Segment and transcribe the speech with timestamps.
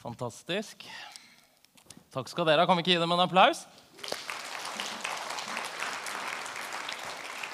[0.00, 0.86] Fantastisk.
[2.08, 2.66] Takk skal dere ha.
[2.68, 3.66] Kan vi ikke gi dem en applaus?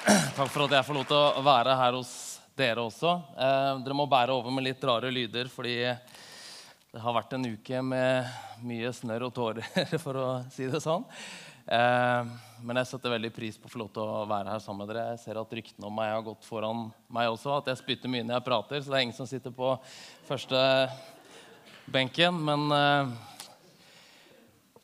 [0.07, 2.13] Takk for at jeg får lov til å være her hos
[2.55, 3.17] dere også.
[3.35, 7.81] Eh, dere må bære over med litt rare lyder, fordi det har vært en uke
[7.83, 8.31] med
[8.63, 9.67] mye snørr og tårer,
[10.05, 11.03] for å si det sånn.
[11.67, 12.31] Eh,
[12.63, 14.93] men jeg setter veldig pris på å få lov til å være her sammen med
[14.93, 15.09] dere.
[15.17, 18.23] Jeg ser at ryktene om meg har gått foran meg også, at jeg spytter mye
[18.23, 19.75] når jeg prater, så det er ingen som sitter på
[20.31, 20.63] første
[21.91, 22.37] benken.
[22.47, 23.07] Men eh,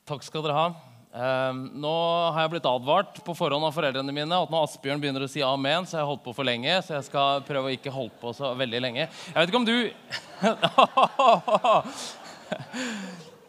[0.10, 0.68] takk skal dere ha.
[1.14, 1.94] Eh, nå
[2.34, 5.44] har jeg blitt advart på forhånd av foreldrene mine at når Asbjørn begynner å si
[5.46, 8.18] amen, så har jeg holdt på for lenge, så jeg skal prøve å ikke holde
[8.22, 9.06] på så veldig lenge.
[9.06, 9.78] Jeg vet ikke om du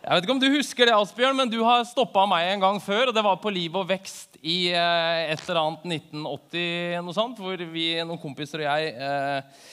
[0.04, 2.76] Jeg vet ikke om du husker det, Asbjørn, men du har stoppa meg en gang
[2.84, 3.08] før.
[3.08, 7.40] og Det var på Liv og vekst i eh, et eller annet 1980, noe sånt,
[7.40, 9.64] hvor vi, noen kompiser og jeg eh,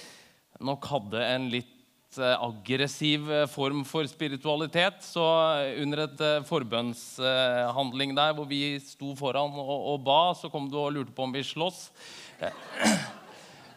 [0.63, 1.80] nok hadde en litt
[2.20, 5.00] eh, aggressiv eh, form for spiritualitet.
[5.06, 5.24] Så
[5.84, 10.80] under et eh, forbønnshandling der hvor vi sto foran og, og, ba, så kom du
[10.81, 11.88] og lurte på om vi slåss.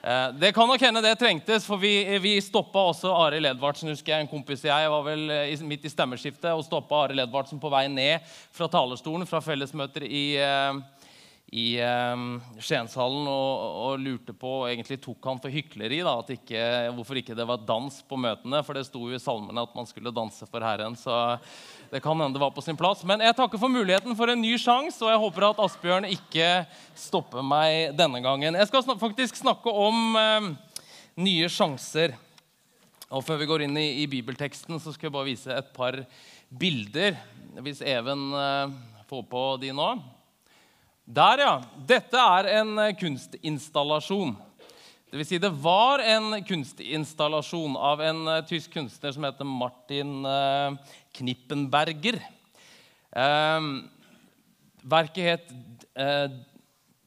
[0.05, 3.89] Eh, det kan nok hende det trengtes, for vi, vi stoppa også Arild Edvardsen.
[3.89, 7.61] husker Jeg en kompis jeg var vel eh, midt i stemmeskiftet og stoppa Arild Edvardsen
[7.63, 8.21] på vei ned
[8.53, 11.04] fra talerstolen fra fellesmøter i, eh,
[11.53, 11.77] i
[12.59, 16.01] Skienshallen og, og, lurte på og egentlig tok han for hykleri.
[16.03, 16.63] Da, ikke,
[16.97, 19.87] hvorfor ikke det var dans på møtene, for det sto jo i salmene at man
[19.87, 20.97] skulle danse for Herren.
[20.99, 21.37] så
[21.95, 23.05] det kan hende det var på sin plass.
[23.07, 26.49] Men jeg takker for muligheten for en ny sjanse, og jeg håper at Asbjørn ikke
[26.99, 28.59] stopper meg denne gangen.
[28.59, 30.49] Jeg skal faktisk snakke om eh,
[31.23, 32.17] nye sjanser.
[33.15, 36.01] Og Før vi går inn i, i, bibelteksten, så skal jeg bare vise et par
[36.51, 37.15] bilder.
[37.63, 38.75] Hvis Even eh,
[39.07, 39.89] får på de nå.
[41.05, 41.55] Der, ja.
[41.85, 44.31] Dette er en eh, kunstinstallasjon.
[45.13, 50.25] Det vil si, det var en kunstinstallasjon av en uh, tysk kunstner som heter Martin
[50.25, 50.73] uh,
[51.15, 52.19] Knippenberger.
[53.13, 53.85] Um,
[54.83, 55.55] verket het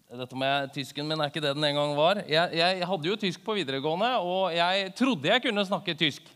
[0.07, 2.21] dette med Tysken min er ikke det den en gang var.
[2.29, 6.29] Jeg, jeg, hadde jo tysk på videregående, og jeg trodde jeg kunne snakke tysk.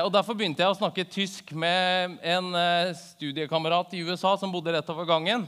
[0.00, 2.56] og Derfor begynte jeg å snakke tysk med en
[2.96, 5.44] studiekamerat i USA som bodde rett over gangen.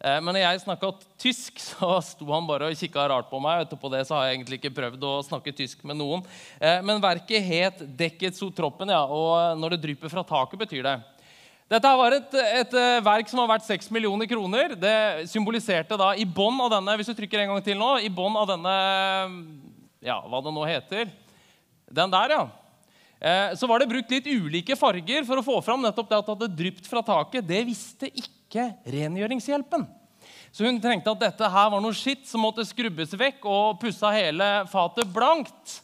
[0.00, 0.90] Eh, men når jeg snakka
[1.20, 3.66] tysk, så sto han bare og kikka rart på meg.
[3.66, 6.24] Etterpå det så har jeg egentlig ikke prøvd å snakke tysk med noen.
[6.56, 10.96] Eh, men verket het 'Dekket sotroppen', ja, og 'Når det drypper fra taket', betyr det.
[11.70, 14.74] Dette var et, et eh, verk som var verdt 6 millioner kroner.
[14.74, 18.10] Det symboliserte da i bånn av denne hvis du trykker en gang til nå, i
[18.10, 18.74] bånn av denne
[20.02, 21.12] ja, hva det nå heter
[21.86, 22.48] Den der, ja.
[23.54, 26.34] Så var det brukt litt ulike farger for å få fram nettopp det at det
[26.34, 27.46] hadde drypt fra taket.
[27.46, 29.86] Det visste ikke ikke rengjøringshjelpen.
[30.50, 34.10] Så hun trengte at dette her var noe skitt som måtte skrubbes vekk, og pussa
[34.16, 35.76] hele fatet blankt.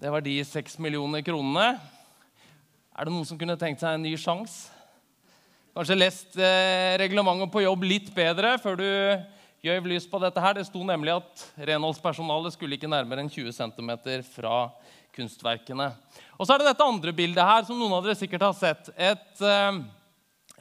[0.00, 1.76] Det var de seks millioner kronene.
[2.96, 4.72] Er det noen som kunne tenkt seg en ny sjanse?
[5.72, 8.88] Kanskje lest eh, reglementet på jobb litt bedre før du
[9.64, 10.40] gjøv lys på dette.
[10.40, 10.56] her.
[10.58, 13.92] Det sto nemlig at renholdspersonalet skulle ikke nærmere enn 20 cm
[14.34, 14.66] fra
[15.16, 15.92] kunstverkene.
[16.36, 18.88] Og så er det dette andre bildet her, som noen av dere sikkert har sett.
[18.96, 19.28] Et...
[19.44, 19.84] Eh,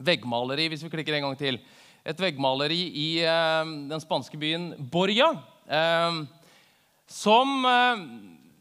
[0.06, 1.60] veggmaleri, hvis vi klikker en gang til.
[2.02, 5.32] Et veggmaleri i eh, den spanske byen Borja.
[5.70, 6.22] Eh,
[7.12, 8.04] som, eh,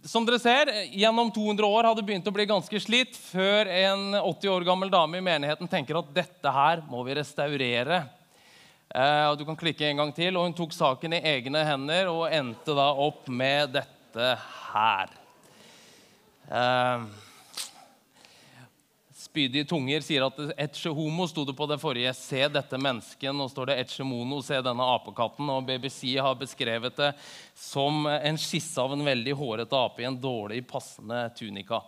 [0.04, 4.54] som dere ser, gjennom 200 år hadde begynt å bli ganske slitt, før en 80
[4.54, 8.02] år gammel dame i menigheten tenker at dette her må vi restaurere.
[8.90, 12.10] Eh, og du kan klikke en gang til, og Hun tok saken i egne hender
[12.10, 14.32] og endte da opp med dette
[14.72, 15.12] her.
[16.50, 17.04] Eh,
[19.30, 22.10] spydige tunger sier at etche homo sto det på det forrige.
[22.18, 23.30] Se dette mennesket.
[23.34, 25.48] Nå står det etche mono, se denne apekatten.
[25.54, 27.12] Og BBC har beskrevet det
[27.54, 31.82] som en skisse av en veldig hårete ape i en dårlig passende tunika.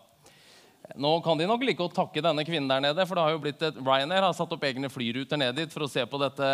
[0.98, 3.42] Nå kan de nok like å takke denne kvinnen der nede, for det har jo
[3.42, 6.46] blitt et Ryanair har satt opp egne flyruter ned dit for å se på dette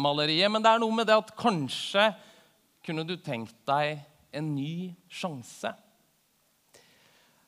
[0.00, 0.50] maleriet.
[0.50, 2.10] Men det er noe med det at kanskje
[2.86, 4.00] kunne du tenkt deg
[4.32, 5.74] en ny sjanse.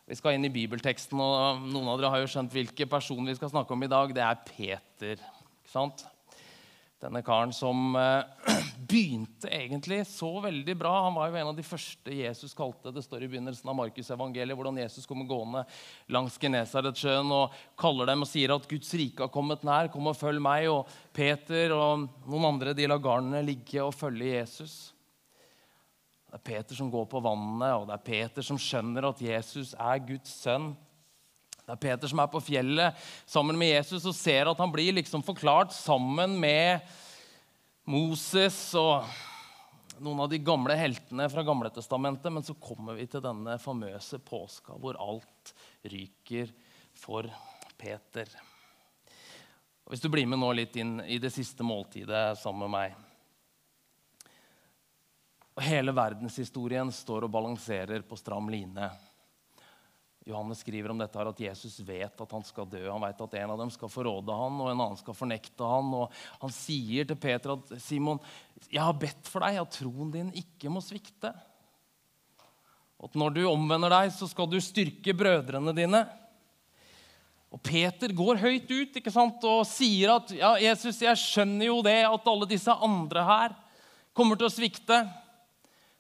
[0.05, 3.37] Vi skal inn i bibelteksten, og Noen av dere har jo skjønt hvilke person vi
[3.39, 4.11] skal snakke om i dag.
[4.13, 5.23] Det er Peter.
[5.23, 6.05] ikke sant?
[7.01, 8.53] Denne karen som eh,
[8.91, 10.93] begynte egentlig så veldig bra.
[11.07, 12.93] Han var jo en av de første Jesus kalte.
[12.93, 15.65] Det står i begynnelsen av Markusevangeliet hvordan Jesus kommer gående
[16.13, 19.89] langs Genesaretsjøen og kaller dem og sier at Guds rike har kommet nær.
[19.93, 20.69] Kom og følg meg.
[20.73, 24.94] Og Peter og noen andre de lar garnene ligge og følge Jesus.
[26.35, 29.69] Det er Peter som går på vannet, og det er Peter som skjønner at Jesus
[29.79, 30.73] er Guds sønn.
[31.61, 34.97] Det er Peter som er på fjellet sammen med Jesus og ser at han blir
[34.97, 36.83] liksom forklart sammen med
[37.87, 39.07] Moses og
[40.03, 42.35] noen av de gamle heltene fra Gamletestamentet.
[42.35, 45.55] Men så kommer vi til denne famøse påska hvor alt
[45.87, 46.51] ryker
[46.99, 47.31] for
[47.79, 48.27] Peter.
[49.87, 53.03] Hvis du blir med nå litt inn i det siste måltidet sammen med meg
[55.55, 58.89] og Hele verdenshistorien står og balanserer på stram line.
[60.25, 62.81] Johannes skriver om dette her at Jesus vet at han skal dø.
[62.89, 65.91] Han vet at en av dem skal forråde han, og en annen skal fornekte han.
[65.99, 68.23] Og han sier til Peter at Simon,
[68.71, 71.35] jeg har bedt for deg at troen din ikke må svikte.
[72.97, 76.01] Og at når du omvender deg, så skal du styrke brødrene dine.
[77.53, 81.83] Og Peter går høyt ut ikke sant, og sier at ja, Jesus, jeg skjønner jo
[81.85, 83.55] det at alle disse andre her
[84.17, 85.05] kommer til å svikte.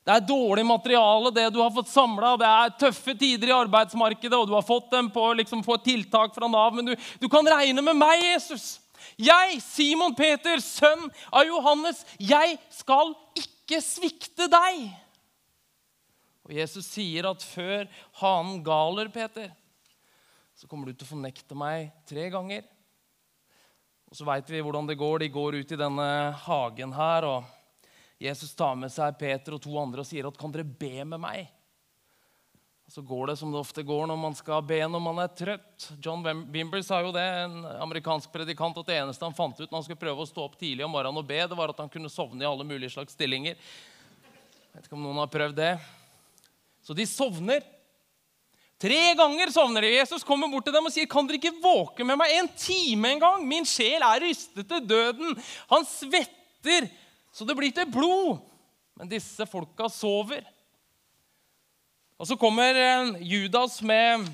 [0.05, 2.35] Det er dårlig materiale, det du har fått samla.
[2.37, 6.35] Det er tøffe tider i arbeidsmarkedet, og du har fått dem på, liksom, på tiltak
[6.37, 6.75] fra Nav.
[6.77, 8.83] Men du, du kan regne med meg, Jesus.
[9.17, 14.85] Jeg, Simon Peter, sønn av Johannes, jeg skal ikke svikte deg.
[16.45, 17.89] Og Jesus sier at før
[18.21, 19.49] hanen galer, Peter,
[20.53, 22.69] så kommer du til å fornekte meg tre ganger.
[24.13, 25.25] Og så veit vi hvordan det går.
[25.25, 26.09] De går ut i denne
[26.45, 27.25] hagen her.
[27.25, 27.64] og
[28.23, 31.21] Jesus tar med seg Peter og to andre og sier at kan dere be med
[31.21, 31.49] meg?
[32.85, 35.33] Og så går det som det ofte går når man skal be når man er
[35.33, 35.89] trøtt.
[36.05, 39.79] John Wimber sa jo det, en amerikansk predikant, at det eneste han fant ut når
[39.79, 41.93] han skulle prøve å stå opp tidlig om morgenen og be, det var at han
[41.93, 43.57] kunne sovne i alle mulige slags stillinger.
[43.57, 45.73] Jeg vet ikke om noen har prøvd det.
[46.85, 47.65] Så de sovner.
[48.85, 49.95] Tre ganger sovner de.
[49.95, 53.17] Jesus kommer bort til dem og sier, 'Kan dere ikke våke med meg en time
[53.17, 55.39] engang?' 'Min sjel er rystet til døden.'
[55.71, 56.91] Han svetter
[57.35, 58.43] så det blir til blod.
[58.95, 60.45] Men disse folka sover.
[62.15, 64.29] Og så kommer eh, Judas med,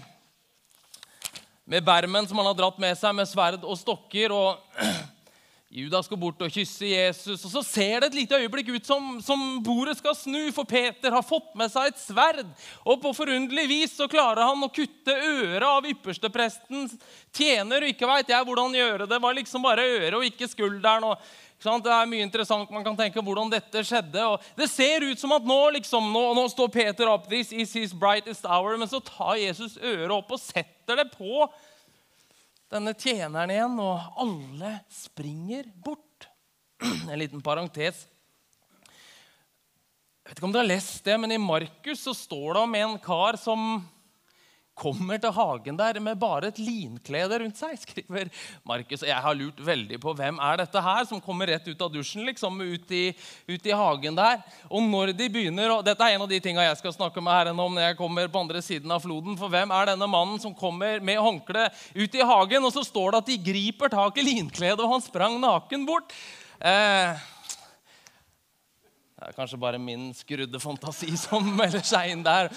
[1.65, 4.35] med bermen som han har dratt med seg, med sverd og stokker.
[4.37, 4.61] og
[5.81, 9.11] Judas går bort og kysser Jesus, og så ser det et lite øyeblikk ut som,
[9.25, 12.49] som bordet skal snu, for Peter har fått med seg et sverd.
[12.85, 16.99] Og på forunderlig vis så klarer han å kutte øret av yppersteprestens
[17.33, 17.87] tjener.
[17.87, 19.13] og ikke vet jeg hvordan han gjør det.
[19.15, 21.15] Det var liksom bare øret og ikke skulderen.
[21.15, 21.31] og
[21.61, 24.23] det er mye interessant man kan tenke hvordan dette skjedde.
[24.25, 27.73] og Det ser ut som at nå, liksom, nå, nå står Peter opp, this is
[27.77, 31.45] his brightest hour, men så tar Jesus øret opp og setter det på
[32.71, 36.29] denne tjeneren igjen, og alle springer bort.
[37.11, 38.07] En liten parentes.
[40.21, 42.77] Jeg vet ikke om dere har lest det, men I Markus så står det om
[42.79, 43.81] en kar som
[44.81, 48.31] kommer til hagen der med bare et linklede rundt seg, skriver
[48.67, 49.05] Markus.
[49.07, 52.25] Jeg har lurt veldig på hvem er dette her som kommer rett ut av dusjen,
[52.29, 53.05] liksom, ut i,
[53.51, 54.41] ut i hagen der.
[54.71, 57.35] Og når de begynner, og Dette er en av de tingene jeg skal snakke med
[57.35, 59.37] Herren om når jeg kommer på andre siden av floden.
[59.41, 63.13] For hvem er denne mannen som kommer med håndkle ut i hagen, og så står
[63.13, 66.15] det at de griper tak i linkledet, og han sprang naken bort?
[66.61, 67.21] Eh,
[69.21, 72.49] det er kanskje bare min skrudde fantasi som melder seg inn der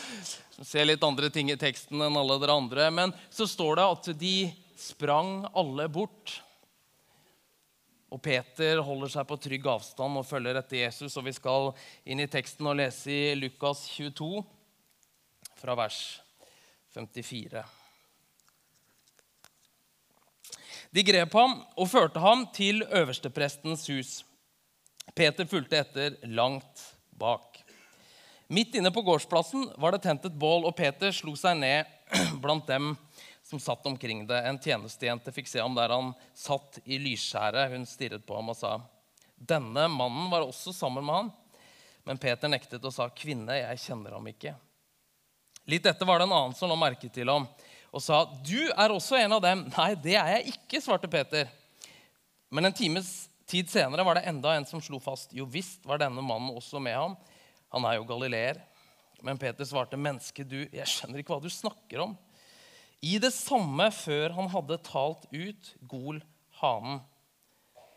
[0.54, 2.88] som ser litt andre ting i teksten enn alle dere andre.
[2.94, 4.38] Men så står det at de
[4.80, 6.38] sprang alle bort.
[8.14, 11.18] Og Peter holder seg på trygg avstand og følger etter Jesus.
[11.18, 11.72] Og vi skal
[12.06, 14.44] inn i teksten og lese i Lukas 22,
[15.60, 16.00] fra vers
[16.94, 17.64] 54.
[20.94, 24.20] De grep ham og førte ham til øversteprestens hus.
[25.16, 27.64] Peter fulgte etter langt bak.
[28.48, 31.90] Midt inne på gårdsplassen var det tent et bål, og Peter slo seg ned
[32.44, 32.94] blant dem
[33.44, 34.40] som satt omkring det.
[34.48, 37.72] En tjenestejente fikk se ham der han satt i lysskjæret.
[37.74, 38.80] Hun stirret på ham og sa,
[39.38, 41.34] 'Denne mannen var også sammen med han.'
[42.04, 44.56] Men Peter nektet og sa, 'Kvinne, jeg kjenner ham ikke.'
[45.68, 47.48] Litt etter var det en annen som la merke til ham
[47.94, 51.50] og sa, 'Du er også en av dem.' 'Nei, det er jeg ikke', svarte Peter.
[52.52, 56.02] Men en times tid senere var det enda en som slo fast, 'Jo visst var
[56.02, 57.18] denne mannen også med ham.'
[57.74, 58.62] Han er jo galileer.
[59.22, 62.18] Men Peter svarte, 'Menneske, du, jeg skjønner ikke hva du snakker om.'
[63.04, 66.22] I det samme før han hadde talt ut, gol
[66.62, 67.02] hanen.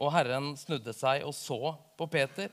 [0.02, 2.50] Og Herren snudde seg og så på Peter.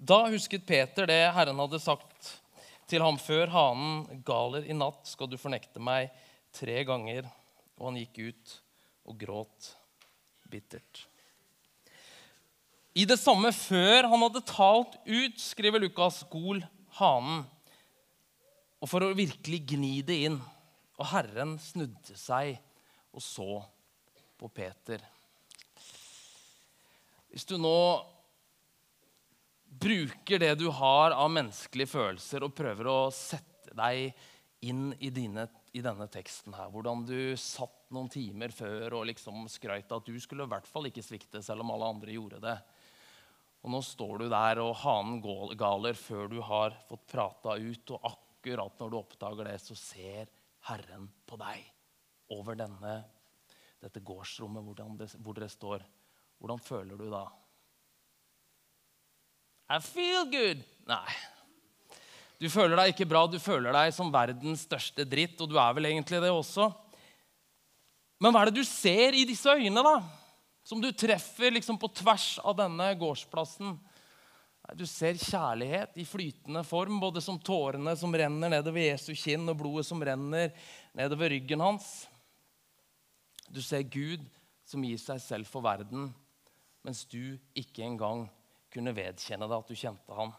[0.00, 2.40] Da husket Peter det Herren hadde sagt
[2.88, 6.08] til ham før hanen galer i natt, skal du fornekte meg
[6.56, 7.28] tre ganger.
[7.76, 8.60] Og han gikk ut
[9.04, 9.74] og gråt
[10.48, 11.04] bittert.
[12.94, 16.60] I det samme før han hadde talt ut, skriver Lukas, gol
[17.00, 17.42] hanen.
[18.78, 20.36] Og for å virkelig gni det inn.
[21.00, 22.54] Og Herren snudde seg
[23.14, 23.48] og så
[24.38, 25.02] på Peter.
[27.34, 27.74] Hvis du nå
[29.74, 34.12] bruker det du har av menneskelige følelser, og prøver å sette deg
[34.64, 39.48] inn i, dine, i denne teksten her, hvordan du satt noen timer før og liksom
[39.50, 42.54] skrøt at du skulle i hvert fall ikke svikte selv om alle andre gjorde det.
[43.64, 45.22] Og nå står du der, og hanen
[45.56, 47.92] galer før du har fått prata ut.
[47.96, 50.28] Og akkurat når du oppdager det, så ser
[50.68, 51.70] Herren på deg.
[52.34, 52.92] over denne,
[53.84, 55.82] dette gårdsrommet det, hvor dere står,
[56.40, 57.26] hvordan føler du da?
[59.68, 60.64] I feel good.
[60.88, 61.12] Nei.
[62.40, 65.76] Du føler deg ikke bra, du føler deg som verdens største dritt, og du er
[65.76, 66.70] vel egentlig det også.
[68.24, 70.23] Men hva er det du ser i disse øynene, da?
[70.64, 73.76] Som du treffer liksom på tvers av denne gårdsplassen?
[74.72, 79.58] Du ser kjærlighet i flytende form, både som tårene som renner nedover Jesu kinn, og
[79.60, 80.54] blodet som renner
[80.96, 82.06] nedover ryggen hans.
[83.52, 84.24] Du ser Gud
[84.64, 86.08] som gir seg selv for verden,
[86.84, 88.24] mens du ikke engang
[88.72, 90.32] kunne vedkjenne deg at du kjente ham.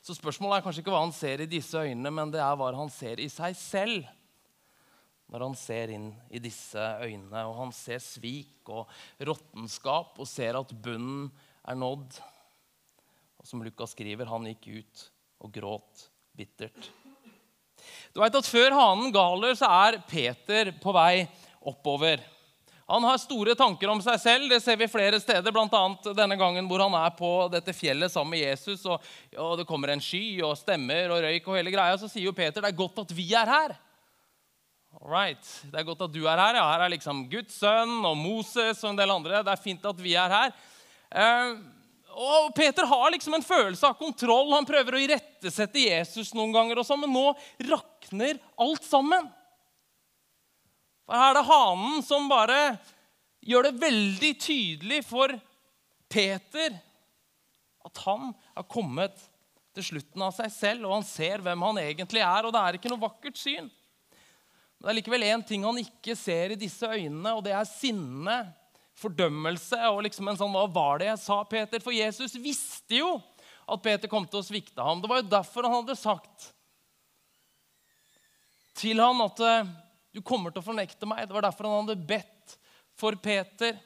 [0.00, 2.72] Så spørsmålet er kanskje ikke hva han ser i disse øynene, men det er hva
[2.72, 4.08] han ser i seg selv
[5.32, 7.46] når han ser inn i disse øynene.
[7.48, 11.30] Og han ser svik og råttenskap og ser at bunnen
[11.66, 12.20] er nådd.
[13.40, 15.08] Og som Lukas skriver, han gikk ut
[15.42, 16.06] og gråt
[16.36, 16.92] bittert.
[18.14, 21.26] Du vet at Før hanen galer, så er Peter på vei
[21.66, 22.22] oppover.
[22.86, 24.50] Han har store tanker om seg selv.
[24.50, 25.82] Det ser vi flere steder, bl.a.
[26.14, 28.84] denne gangen hvor han er på dette fjellet sammen med Jesus.
[28.86, 29.02] Og,
[29.34, 31.98] og, Det kommer en sky og stemmer og røyk og hele greia.
[31.98, 33.74] Så sier jo Peter det er godt at vi er her.
[35.06, 35.46] All right.
[35.70, 36.56] Det er godt at du er her.
[36.58, 39.38] Ja, her er liksom Guds sønn og Moses og en del andre.
[39.46, 40.56] Det er fint at vi er her.
[41.14, 41.52] Eh,
[42.16, 44.50] og Peter har liksom en følelse av kontroll.
[44.56, 47.22] Han prøver å irettesette Jesus noen ganger, og sånn, men nå
[47.68, 49.30] rakner alt sammen.
[51.06, 52.60] For her er det hanen som bare
[53.46, 55.38] gjør det veldig tydelig for
[56.10, 56.80] Peter
[57.86, 59.22] at han har kommet
[59.78, 62.42] til slutten av seg selv, og han ser hvem han egentlig er.
[62.42, 63.70] Og det er ikke noe vakkert syn.
[64.76, 67.68] Men det er likevel én ting han ikke ser i disse øynene, og det er
[67.68, 68.36] sinne,
[68.96, 71.82] fordømmelse og liksom en sånn Hva var det jeg sa, Peter?
[71.84, 73.16] For Jesus visste jo
[73.68, 75.02] at Peter kom til å svikte ham.
[75.02, 76.46] Det var jo derfor han hadde sagt
[78.76, 79.42] til han at
[80.16, 81.26] du kommer til å fornekte meg.
[81.26, 82.56] Det var derfor han hadde bedt
[82.96, 83.76] for Peter.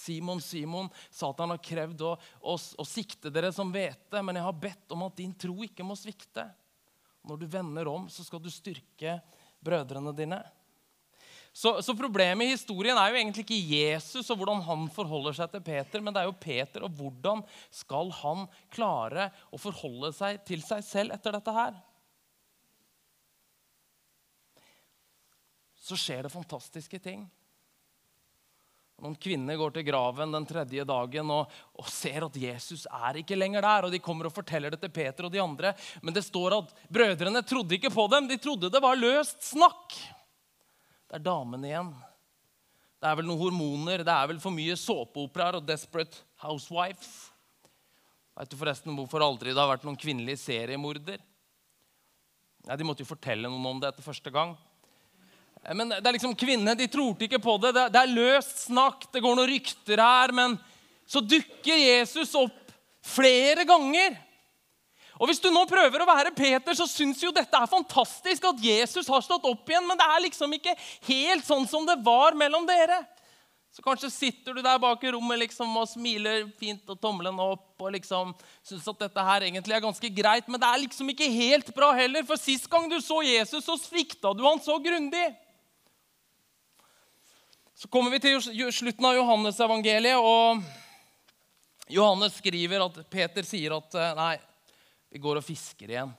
[0.00, 4.60] Simon, Simon, Satan har krevd å, å, å sikte dere som hvete, men jeg har
[4.64, 6.46] bedt om at din tro ikke må svikte.
[7.26, 9.18] Når du vender om, så skal du styrke
[9.64, 10.40] brødrene dine.
[11.50, 15.50] Så, så, Problemet i historien er jo egentlig ikke Jesus og hvordan han forholder seg
[15.50, 17.42] til Peter, men det er jo Peter og hvordan
[17.74, 21.80] skal han klare å forholde seg til seg selv etter dette her.
[25.90, 27.24] så skjer det fantastiske ting.
[29.00, 33.38] Noen kvinner går til graven den tredje dagen og, og, ser at Jesus er ikke
[33.38, 33.86] lenger der.
[33.88, 35.72] og De kommer og forteller det til Peter og de andre.
[36.04, 38.28] Men det står at brødrene trodde ikke på dem.
[38.28, 39.96] De trodde det var løst snakk.
[41.08, 41.90] Det er damen igjen.
[43.00, 47.30] Det er vel noen hormoner, det er vel for mye såpeoperaer og Desperate Housewives.
[48.36, 51.16] Vet du forresten hvorfor aldri det har vært noen kvinnelig seriemorder?
[52.68, 54.52] Ja, de måtte jo fortelle noen om det etter første gang.
[55.64, 57.74] Eh, men det er liksom Kvinnene de trodde ikke på det.
[57.76, 58.00] det.
[58.00, 60.34] Er løst snakk, det går noen rykter her.
[60.36, 60.58] Men
[61.10, 62.74] så dukker Jesus opp
[63.06, 64.18] flere ganger.
[65.20, 68.62] Og Hvis du nå prøver å være Peter, så syns jo dette er fantastisk at
[68.64, 70.72] Jesus har stått opp igjen, men det er liksom ikke
[71.10, 73.02] helt sånn som det var mellom dere.
[73.70, 77.84] Så kanskje sitter du der bak i rommet liksom og smiler fint og tommelen opp
[77.84, 78.32] og liksom
[78.66, 81.92] syns at dette her egentlig er ganske greit, men det er liksom ikke helt bra
[82.00, 82.24] heller.
[82.26, 85.28] For sist gang du så Jesus, så svikta du han så grundig.
[87.80, 90.58] Så kommer vi til slutten av Johannes-evangeliet, og
[91.88, 94.34] Johannes skriver at Peter sier at eh, nei,
[95.08, 96.10] vi går og fisker igjen.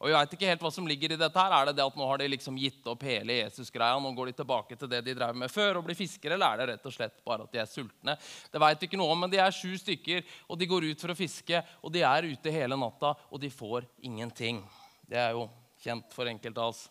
[0.00, 1.44] Og Vi vet ikke helt hva som ligger i dette.
[1.44, 1.52] her.
[1.54, 4.00] Er det det at nå har de liksom gitt opp hele Jesus-greia?
[4.02, 6.34] Nå går de tilbake til det de drev med før og blir fiskere?
[6.34, 8.16] Eller er det rett og slett bare at de er sultne?
[8.50, 11.04] Det vet vi ikke noe om, men de er sju stykker, og de går ut
[11.04, 11.60] for å fiske.
[11.86, 14.58] Og de er ute hele natta, og de får ingenting.
[15.06, 15.46] Det er jo
[15.86, 16.82] kjent for enkelte av oss.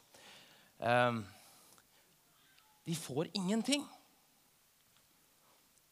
[0.79, 1.19] Um,
[2.89, 3.83] de får ingenting.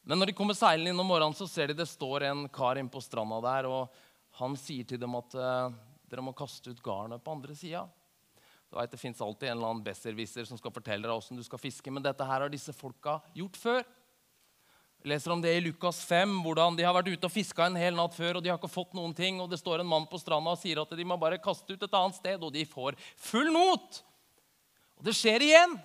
[0.02, 2.80] Men når de kommer seilende inn om morgenen, så ser de det står en kar
[2.80, 3.68] inne på stranda der.
[3.70, 3.92] og
[4.40, 5.68] Han sier til dem at uh,
[6.10, 7.84] dere må kaste ut garnet på andre sida.
[8.90, 11.92] Det fins alltid en eller annen besserwisser som skal fortelle deg hvordan du skal fiske.
[11.92, 13.78] Men dette her har disse folka gjort før.
[14.98, 17.78] Jeg leser om det i Lukas 5, hvordan de har vært ute og fiska en
[17.78, 18.40] hel natt før.
[18.40, 20.58] og de har ikke fått noen ting, og Det står en mann på stranda og
[20.58, 24.02] sier at de må bare kaste ut et annet sted, og de får full not.
[24.98, 25.78] Og det skjer igjen.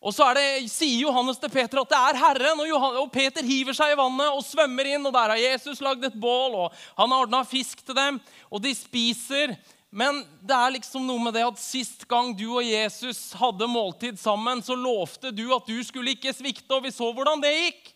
[0.00, 2.62] Og så det, sier Johannes til Peter at det er Herren.
[2.62, 5.04] Og, Johan, og, Peter hiver seg i vannet og svømmer inn.
[5.04, 8.20] og Der har Jesus lagd et bål, og han har ordna fisk til dem.
[8.48, 9.52] Og de spiser.
[9.90, 14.20] Men det er liksom noe med det at sist gang du og Jesus hadde måltid
[14.22, 17.90] sammen, så lovte du at du skulle ikke svikte, og vi så hvordan det gikk.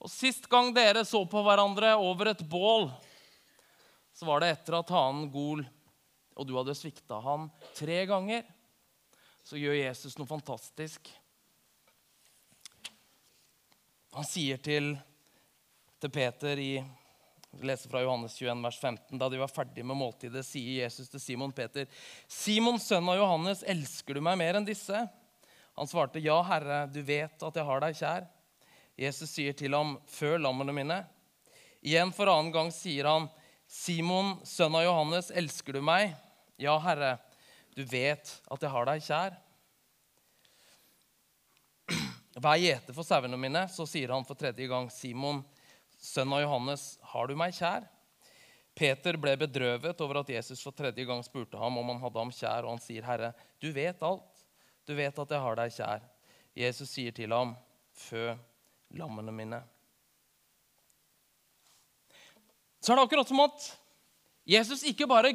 [0.00, 2.86] Og sist gang dere så på hverandre over et bål,
[4.16, 5.66] så var det etter at hanen Gol
[6.40, 8.46] og du hadde svikta han tre ganger.
[9.44, 11.10] Så gjør Jesus noe fantastisk.
[14.14, 14.94] Han sier til,
[16.02, 16.72] til Peter i
[17.50, 19.18] vi leser fra Johannes 21, vers 15.
[19.18, 21.88] Da de var ferdige med måltidet, sier Jesus til Simon Peter.:
[22.30, 25.00] Simon, sønn av Johannes, elsker du meg mer enn disse?
[25.74, 28.28] Han svarte, Ja, Herre, du vet at jeg har deg kjær.
[29.00, 31.00] Jesus sier til ham, Før lammene mine.
[31.82, 33.26] Igjen for annen gang sier han,
[33.66, 36.14] Simon, sønn av Johannes, elsker du meg?
[36.60, 37.16] Ja, Herre,
[37.80, 39.36] du vet at jeg har deg kjær.
[42.40, 43.62] Vær gjeter for sauene mine.
[43.72, 45.40] Så sier han for tredje gang, Simon,
[45.96, 47.86] sønn av Johannes, har du meg kjær?
[48.76, 52.32] Peter ble bedrøvet over at Jesus for tredje gang spurte ham om han hadde ham
[52.32, 54.44] kjær, og han sier, Herre, du vet alt.
[54.88, 56.06] Du vet at jeg har deg kjær.
[56.60, 57.56] Jesus sier til ham,
[57.96, 58.30] fø
[59.00, 59.62] lammene mine.
[62.80, 63.72] Så er det akkurat som at
[64.48, 65.32] Jesus ikke bare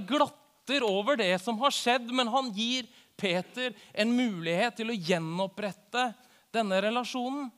[0.66, 2.86] glatter over det som har skjedd, men han gir
[3.18, 6.14] Peter en mulighet til å gjenopprette
[6.52, 7.52] denne relasjonen.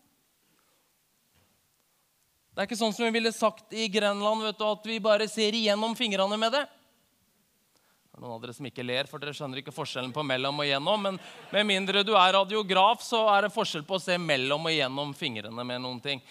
[2.54, 5.54] Det er ikke sånn som vi ville sagt i Grenland, du, at vi bare ser
[5.54, 6.66] igjennom fingrene med det.
[6.66, 10.58] Det er noen av dere som ikke ler, for dere skjønner ikke forskjellen på mellom
[10.58, 11.04] og gjennom.
[11.04, 11.20] Men
[11.54, 15.14] med mindre du er radiograf, så er det forskjell på å se mellom og gjennom
[15.14, 16.24] fingrene med noen ting.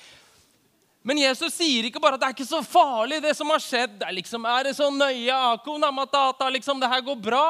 [1.07, 3.93] Men Jesus sier ikke bare at det er ikke så farlig, det som har skjedd.
[4.01, 5.37] Det er, liksom, er det så nøye?
[5.95, 7.47] Matata, liksom, det her går bra.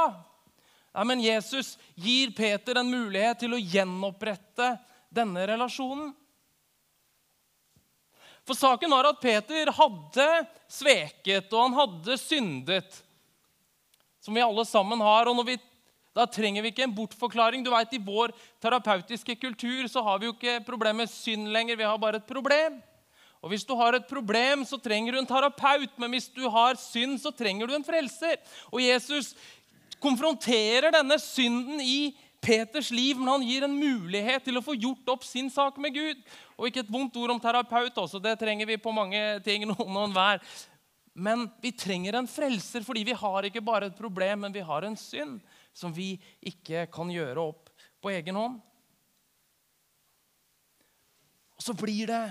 [0.92, 4.74] Nei, men Jesus gir Peter en mulighet til å gjenopprette
[5.12, 6.10] denne relasjonen.
[8.46, 10.26] For saken var at Peter hadde
[10.70, 12.98] sveket, og han hadde syndet.
[14.20, 15.28] Som vi alle sammen har.
[15.32, 15.56] og vi,
[16.12, 17.64] Da trenger vi ikke en bortforklaring.
[17.64, 21.76] Du vet, I vår terapeutiske kultur så har vi jo ikke problemet synd lenger.
[21.80, 22.82] Vi har bare et problem.
[23.46, 25.92] Og Hvis du har et problem, så trenger du en terapeut.
[26.02, 28.40] Men hvis du har synd, så trenger du en frelser.
[28.72, 29.36] Og Jesus
[30.02, 35.08] konfronterer denne synden i Peters liv, men han gir en mulighet til å få gjort
[35.14, 36.18] opp sin sak med Gud.
[36.58, 38.18] Og ikke et vondt ord om terapeut også.
[38.22, 39.62] Det trenger vi på mange ting.
[39.70, 40.42] noen og hver.
[41.14, 44.84] Men vi trenger en frelser fordi vi har ikke bare et problem, men vi har
[44.84, 45.38] en synd
[45.72, 47.70] som vi ikke kan gjøre opp
[48.02, 48.58] på egen hånd.
[51.56, 52.24] Og så blir det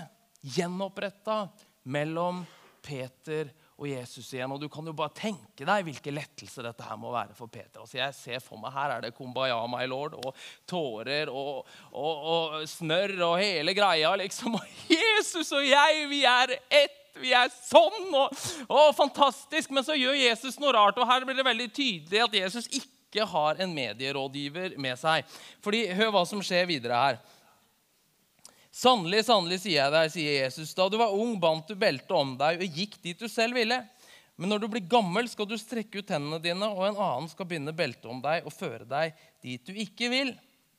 [0.54, 1.46] gjenoppretta
[1.90, 2.44] mellom
[2.86, 4.52] Peter og Jesus igjen.
[4.54, 7.82] Og du kan jo bare tenke deg hvilken lettelse dette her må være for Peter.
[7.82, 10.36] Altså jeg ser for meg Her er det kumbaya, my lord, og
[10.68, 14.14] tårer og, og, og snørr og hele greia.
[14.22, 14.56] liksom.
[14.56, 17.02] Og Jesus og jeg, vi er ett.
[17.16, 18.34] Vi er sånn og,
[18.68, 19.70] og fantastisk.
[19.72, 20.98] Men så gjør Jesus noe rart.
[21.00, 25.24] Og her blir det veldig tydelig at Jesus ikke har en medierådgiver med seg.
[25.64, 27.24] Fordi Hør hva som skjer videre her.
[28.76, 32.34] Sannelig, sannelig, sier jeg deg, sier Jesus, da du var ung, bandt du beltet om
[32.36, 33.78] deg og gikk dit du selv ville.
[34.36, 37.48] Men når du blir gammel, skal du strekke ut hendene dine, og en annen skal
[37.48, 40.34] binde beltet om deg og føre deg dit du ikke vil.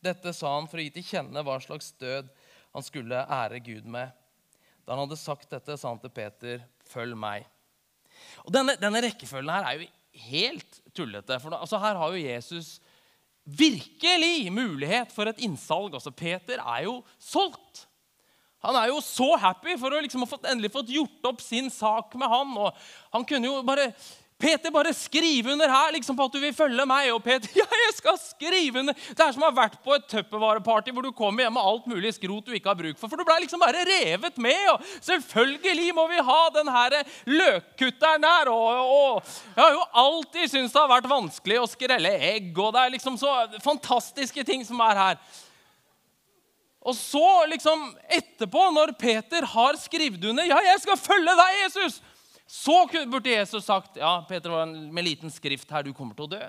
[0.06, 2.30] Dette sa han for å gi til kjenne hva slags død
[2.76, 4.14] han skulle ære Gud med.
[4.86, 7.50] Da han hadde sagt dette, sa han til Peter, 'Følg meg'.
[8.46, 9.90] Og Denne, denne rekkefølgen her er jo
[10.30, 11.42] helt tullete.
[11.42, 12.78] For da, altså her har jo Jesus
[13.48, 15.96] virkelig mulighet for et innsalg.
[15.96, 17.87] Altså, Peter er jo solgt.
[18.66, 21.70] Han er jo så happy for å liksom ha fått, endelig fått gjort opp sin
[21.74, 22.56] sak med han.
[22.58, 23.92] og han kunne jo bare
[24.38, 27.08] Peter, bare skriv under her liksom på at du vil følge meg.
[27.10, 28.94] Og Peter, ja, jeg skal skrive under.
[28.94, 31.88] Det er som å ha vært på et tuppervareparty hvor du kommer hjem med alt
[31.90, 33.10] mulig skrot du ikke har bruk for.
[33.10, 34.62] For du ble liksom bare revet med.
[34.76, 37.00] Og selvfølgelig må vi ha den her
[37.34, 38.54] løkkutteren der.
[38.54, 42.54] Og, og, jeg har jo alltid syntes det har vært vanskelig å skrelle egg.
[42.54, 43.34] Og det er liksom så
[43.66, 45.22] fantastiske ting som er her.
[46.88, 52.00] Og så, liksom etterpå, når Peter har skrevet under Ja, jeg skal følge deg, Jesus!
[52.48, 56.32] Så burde Jesus sagt ja, Peter var med liten skrift her, du kommer til å
[56.38, 56.46] dø.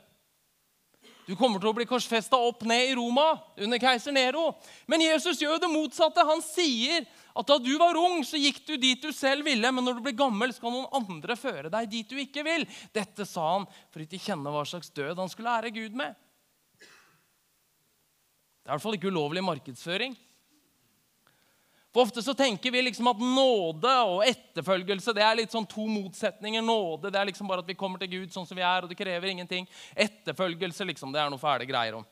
[1.27, 4.47] Du kommer til å bli korsfesta opp ned i Roma under keiser Nero.
[4.89, 6.25] Men Jesus gjør det motsatte.
[6.25, 7.03] Han sier
[7.37, 10.07] at da du var ung, så gikk du dit du selv ville, men når du
[10.07, 12.65] blir gammel, skal noen andre føre deg dit du ikke vil.
[12.97, 16.17] Dette sa han for ikke kjenne hva slags død han skulle ære Gud med.
[18.63, 20.17] Det er i hvert fall ikke ulovlig markedsføring.
[21.99, 25.83] For Ofte så tenker vi liksom at nåde og etterfølgelse det er litt sånn to
[25.91, 26.63] motsetninger.
[26.63, 28.93] Nåde det er liksom bare at vi kommer til Gud sånn som vi er, og
[28.93, 29.67] det krever ingenting.
[29.99, 32.07] Etterfølgelse liksom, det er noe fæle greier om.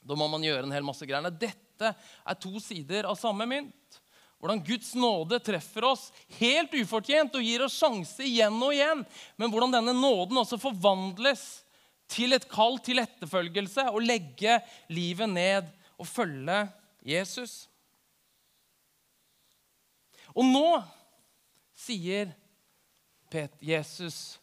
[0.00, 1.28] Da må man gjøre en hel masse greier.
[1.36, 4.00] Dette er to sider av samme mynt.
[4.40, 9.04] Hvordan Guds nåde treffer oss helt ufortjent og gir oss sjanse igjen og igjen.
[9.36, 11.44] Men hvordan denne nåden også forvandles
[12.08, 15.68] til et kall til etterfølgelse og legge livet ned
[16.00, 16.64] og følge
[17.04, 17.66] Jesus.
[20.36, 20.68] Og nå
[21.74, 22.30] sier
[23.62, 24.38] Jesus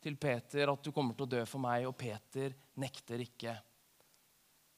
[0.00, 3.54] til Peter at du kommer til å dø for meg, og Peter nekter ikke.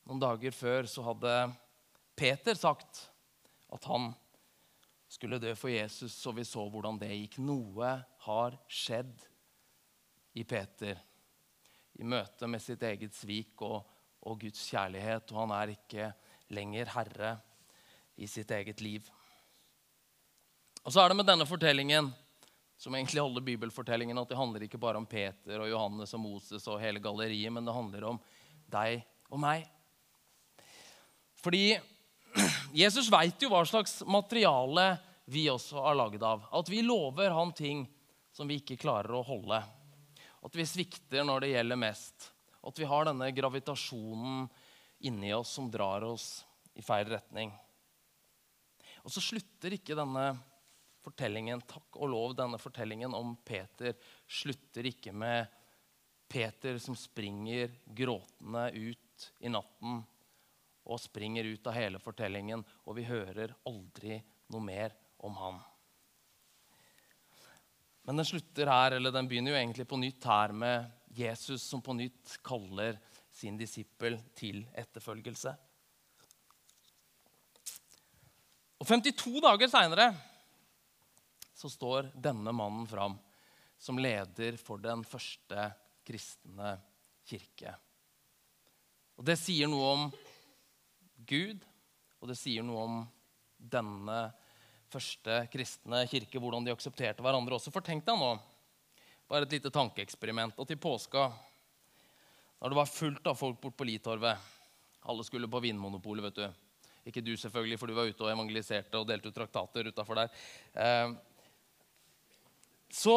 [0.09, 1.37] Noen dager før så hadde
[2.19, 3.05] Peter sagt
[3.73, 4.11] at han
[5.13, 7.39] skulle dø for Jesus, så vi så hvordan det gikk.
[7.45, 7.95] Noe
[8.27, 9.27] har skjedd
[10.39, 10.99] i Peter
[12.01, 13.83] i møte med sitt eget svik og,
[14.25, 16.13] og Guds kjærlighet, og han er ikke
[16.53, 17.35] lenger herre
[18.17, 19.05] i sitt eget liv.
[20.83, 22.11] Og så er det med denne fortellingen,
[22.77, 26.67] som egentlig alle bibelfortellingene, at det handler ikke bare om Peter og Johannes og Moses
[26.67, 28.19] og hele galleriet, men det handler om
[28.73, 29.69] deg og meg.
[31.43, 31.77] Fordi
[32.75, 34.97] Jesus veit jo hva slags materiale
[35.31, 36.47] vi også er laget av.
[36.51, 37.87] At vi lover han ting
[38.35, 39.61] som vi ikke klarer å holde.
[40.43, 42.31] At vi svikter når det gjelder mest.
[42.63, 44.47] At vi har denne gravitasjonen
[45.07, 46.43] inni oss som drar oss
[46.79, 47.53] i feil retning.
[49.03, 50.33] Og så slutter ikke denne
[51.03, 53.97] fortellingen, takk og lov, denne fortellingen om Peter
[54.31, 55.51] slutter ikke med
[56.33, 60.01] Peter som springer gråtende ut i natten
[60.83, 64.17] og springer ut av hele fortellingen, og vi hører aldri
[64.51, 65.61] noe mer om han.
[68.03, 71.83] Men den slutter her, eller den begynner jo egentlig på nytt her med Jesus som
[71.85, 72.99] på nytt kaller
[73.33, 75.53] sin disippel til etterfølgelse.
[78.83, 80.09] Og 52 dager seinere
[81.63, 83.15] så står denne mannen fram
[83.79, 85.69] som leder for den første
[86.07, 86.75] kristne
[87.27, 87.75] kirke.
[89.19, 90.05] Og Det sier noe om
[91.29, 91.63] Gud,
[92.19, 93.03] og det sier noe om
[93.59, 94.19] denne
[94.91, 97.71] første kristne kirke, hvordan de aksepterte hverandre også.
[97.75, 98.33] For tenk deg nå,
[99.31, 101.29] bare et lite tankeeksperiment, og til påska,
[102.59, 104.51] når det var fullt av folk bort på Litorvet
[105.11, 106.63] Alle skulle på Vinmonopolet, vet du.
[107.11, 110.29] Ikke du, selvfølgelig, for du var ute og evangeliserte og delte ut traktater utafor der.
[112.93, 113.17] Så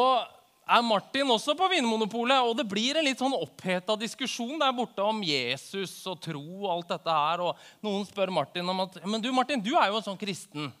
[0.66, 5.04] er Martin også på Vinmonopolet, og det blir en litt sånn oppheta diskusjon der borte
[5.04, 7.44] om Jesus og tro og alt dette her.
[7.44, 10.72] Og noen spør Martin om at Men du, Martin, du er jo en sånn kristen.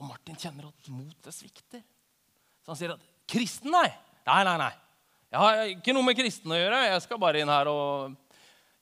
[0.00, 1.84] Og Martin kjenner at motet svikter.
[2.64, 3.90] Så han sier at kristen, nei.
[4.26, 4.72] Nei, nei, nei.
[5.32, 6.82] Jeg har ikke noe med kristen å gjøre.
[6.90, 8.18] Jeg skal bare inn her og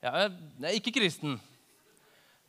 [0.01, 1.37] Jeg er ikke kristen.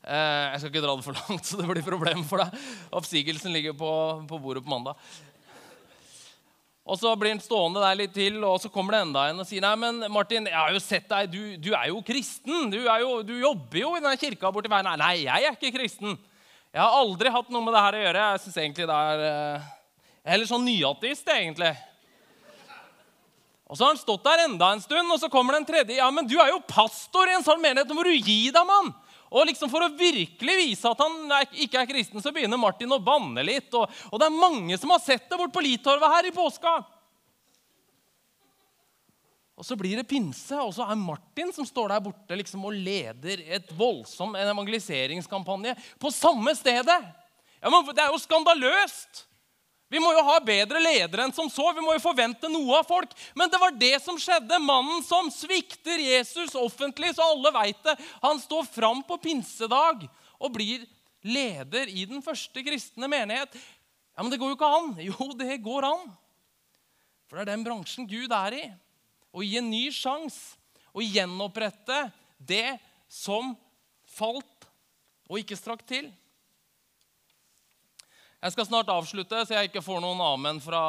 [0.03, 2.57] Eh, jeg skal ikke dra det for langt, så det blir problem for deg.
[2.96, 3.90] Oppsigelsen ligger på,
[4.31, 4.96] på bordet på mandag.
[6.83, 9.47] Og Så blir han stående der litt til, og så kommer det enda en og
[9.47, 12.73] sier nei, men Martin, jeg har jo sett deg, du, du er jo kristen.
[12.73, 14.88] Du, er jo, du, jobber jo i den kirka borti veien.
[14.90, 16.18] Nei, nei, jeg er ikke kristen.
[16.73, 18.27] Jeg har aldri hatt noe med det her å gjøre.
[18.33, 19.71] Jeg synes egentlig det er eh,
[20.16, 21.73] Jeg er heller sånn nyateist, egentlig.
[23.71, 26.01] Og Så har han stått der enda en stund, og så kommer det en tredje.
[26.01, 27.88] Ja, men du er jo pastor i en sånn menighet.
[27.88, 28.90] Nå må du gi deg, mann!
[29.33, 33.01] Og liksom For å virkelig vise at han ikke er kristen, så begynner Martin å
[33.03, 33.71] banne litt.
[33.73, 36.75] Og, og det er mange som har sett det bort på Litorvet her i påska.
[39.57, 42.77] Og Så blir det pinse, og så er Martin som står der borte liksom, og
[42.77, 47.01] leder et voldsom evangeliseringskampanje på samme stedet.
[47.62, 49.29] Ja, men Det er jo skandaløst!
[49.92, 51.66] Vi må jo ha bedre ledere enn som så.
[51.76, 53.11] Vi må jo forvente noe av folk.
[53.37, 54.57] Men det var det som skjedde.
[54.64, 57.98] Mannen som svikter Jesus offentlig, så alle veit det.
[58.22, 60.07] Han står fram på pinsedag
[60.40, 60.87] og blir
[61.20, 63.52] leder i den første kristne menighet.
[64.16, 64.94] Ja, Men det går jo ikke an.
[65.11, 66.09] Jo, det går an.
[67.28, 68.64] For det er den bransjen Gud er i.
[69.33, 70.57] Å gi en ny sjanse.
[70.92, 72.78] Å gjenopprette det
[73.09, 73.52] som
[74.12, 74.66] falt
[75.28, 76.11] og ikke strakk til.
[78.42, 80.83] Jeg skal snart avslutte, så jeg ikke får noen amen fra,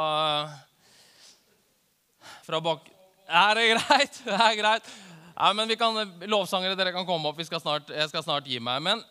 [2.41, 2.87] fra bak...
[3.29, 4.17] Er det greit?
[4.25, 4.89] Det er greit.
[5.35, 7.43] Ja, men vi kan, Lovsangere, dere kan komme opp.
[7.45, 8.81] Skal snart, jeg skal snart gi meg.
[8.81, 9.05] Men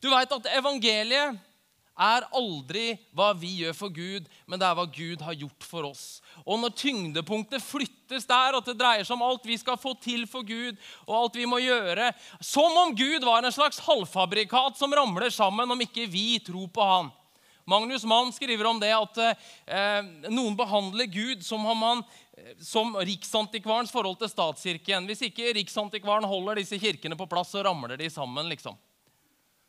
[0.00, 1.36] du veit at evangeliet
[1.92, 5.92] er aldri hva vi gjør for Gud, men det er hva Gud har gjort for
[5.92, 6.06] oss.
[6.48, 10.24] Og når tyngdepunktet flyttes der, at det dreier seg om alt vi skal få til
[10.24, 14.96] for Gud, og alt vi må gjøre, som om Gud var en slags halvfabrikat som
[14.96, 17.18] ramler sammen om ikke vi tror på Han.
[17.64, 22.02] Magnus Mann skriver om det at eh, noen behandler Gud som om han
[22.34, 25.06] eh, som Riksantikvarens forhold til statskirken.
[25.06, 28.50] Hvis ikke Riksantikvaren holder disse kirkene på plass, så ramler de sammen.
[28.50, 28.78] liksom.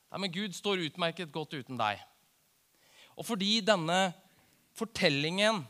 [0.10, 2.02] Nei, Men Gud står utmerket godt uten deg.
[3.14, 4.14] Og fordi denne
[4.74, 5.62] fortellingen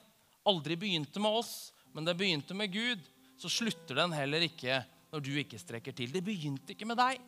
[0.47, 3.03] aldri begynte med oss, men det begynte med Gud,
[3.39, 4.79] så slutter den heller ikke
[5.11, 6.11] når du ikke strekker til.
[6.13, 7.19] Det begynte ikke med deg.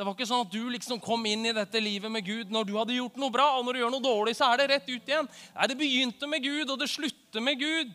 [0.00, 2.64] Det var ikke sånn at du liksom kom inn i dette livet med Gud når
[2.64, 4.86] du hadde gjort noe bra, og når du gjør noe dårlig, så er det rett
[4.88, 5.26] ut igjen.
[5.28, 7.90] Nei, Det begynte med Gud, og det slutter med Gud.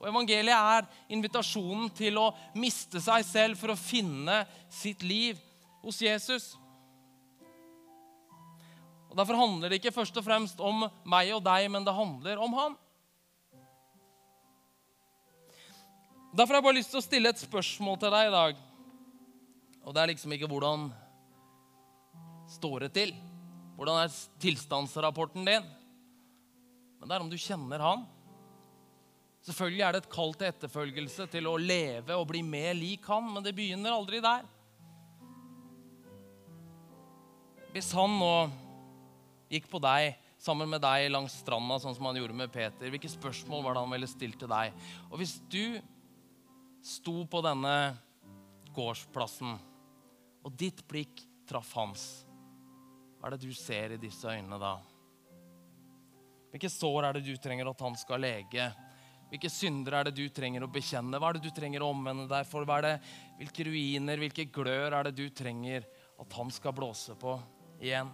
[0.00, 4.40] Og Evangeliet er invitasjonen til å miste seg selv for å finne
[4.74, 5.38] sitt liv
[5.86, 6.48] hos Jesus.
[9.06, 12.42] Og Derfor handler det ikke først og fremst om meg og deg, men det handler
[12.42, 12.78] om han.
[16.34, 18.62] Derfor har jeg bare lyst til å stille et spørsmål til deg i dag.
[19.86, 20.90] Og det er liksom ikke hvordan
[22.56, 23.14] står det til?
[23.76, 25.64] Hvordan er tilstandsrapporten din?
[26.98, 28.04] Men det er om du kjenner han.
[29.46, 33.28] Selvfølgelig er det et kall til etterfølgelse, til å leve og bli mer lik han,
[33.30, 34.42] men det begynner aldri der.
[37.76, 38.32] Hvis han nå
[39.52, 43.10] gikk på deg sammen med deg langs stranda, sånn som han gjorde med Peter, hvilke
[43.12, 44.74] spørsmål var det han ville stilt til deg?
[45.12, 45.78] Og hvis du
[46.82, 47.76] sto på denne
[48.74, 49.54] gårdsplassen,
[50.46, 52.25] og ditt blikk traff hans,
[53.16, 54.74] hva er det du ser i disse øynene da?
[56.52, 58.68] Hvilke sår er det du trenger at han skal lege?
[59.30, 61.18] Hvilke synder er det du trenger å bekjenne?
[61.18, 62.66] Hva er det du trenger å omvende deg for?
[62.68, 62.94] Hva er det,
[63.40, 67.34] hvilke ruiner, hvilke glør er det du trenger at han skal blåse på
[67.82, 68.12] igjen?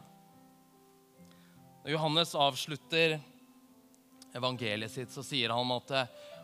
[1.83, 3.19] Når Johannes avslutter
[4.33, 5.93] evangeliet sitt, så sier han at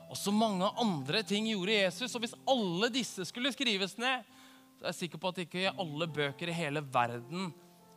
[0.09, 2.14] også mange andre ting gjorde Jesus.
[2.16, 4.27] Og hvis alle disse skulle skrives ned,
[4.77, 7.51] så er jeg sikker på at ikke alle bøker i hele verden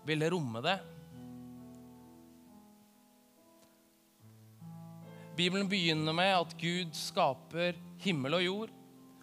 [0.05, 0.77] ville romme det.
[5.37, 8.73] Bibelen begynner med at Gud skaper himmel og jord.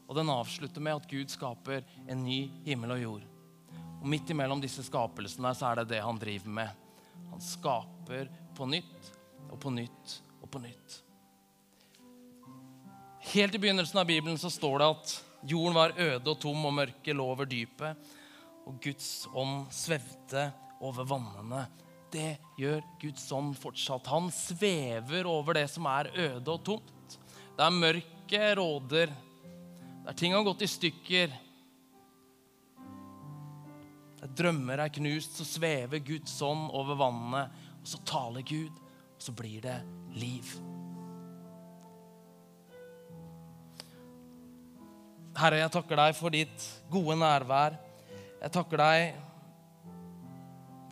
[0.08, 3.26] Og den avslutter med at Gud skaper en ny himmel og jord.
[3.98, 6.86] Og Midt imellom disse skapelsene så er det det han driver med.
[7.28, 9.12] Han skaper på nytt
[9.50, 11.00] og på nytt og på nytt.
[13.34, 15.14] Helt i begynnelsen av Bibelen så står det at
[15.50, 18.08] jorden var øde og tom, og mørket lå over dypet.
[18.64, 20.48] Og Guds ånd svevde
[20.84, 21.66] over vannene
[22.12, 24.08] det gjør Guds ånd fortsatt.
[24.12, 27.18] Han svever over det som er øde og tomt.
[27.58, 29.12] Der mørket råder,
[30.06, 31.34] der ting har gått i stykker.
[34.18, 37.46] Der drømmer er knust, så svever Guds ånd over vannene.
[37.82, 38.72] Og så taler Gud,
[39.16, 39.78] og så blir det
[40.18, 40.56] liv.
[45.38, 47.76] Herre, jeg takker deg for ditt gode nærvær.
[48.40, 49.27] Jeg takker deg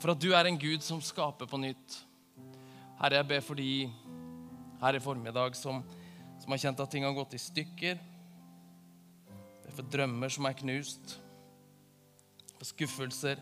[0.01, 2.01] for at du er en Gud som skaper på nytt.
[3.01, 3.89] Herre, jeg ber for de
[4.81, 5.83] her i formiddag som,
[6.41, 7.99] som har kjent at ting har gått i stykker.
[9.29, 11.19] Jeg ber for drømmer som er knust.
[12.57, 13.41] For skuffelser.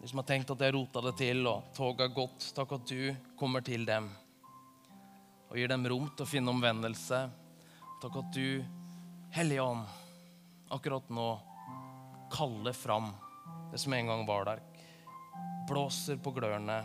[0.00, 2.50] De som har tenkt at jeg rota det til, og toget har gått.
[2.56, 4.10] Takk at du kommer til dem
[5.54, 7.18] og gir dem rom til å finne omvendelse.
[8.02, 8.64] Takk at du,
[9.36, 9.84] Hellige Ånd,
[10.74, 11.28] akkurat nå
[12.32, 13.12] kaller fram
[13.74, 14.60] det som en gang var der.
[15.68, 16.76] Blåser på glørne,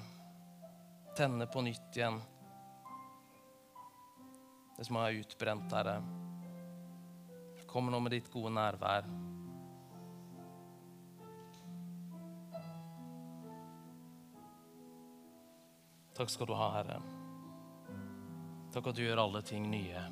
[1.18, 2.18] tenner på nytt igjen.
[4.78, 6.00] Det som er utbrent, Herre.
[7.70, 9.06] Kom nå med ditt gode nærvær.
[16.18, 17.02] Takk skal du ha, Herre.
[18.74, 20.08] Takk at du gjør alle ting nye.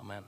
[0.00, 0.24] Amen.